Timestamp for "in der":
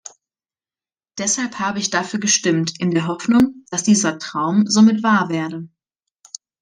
2.79-3.05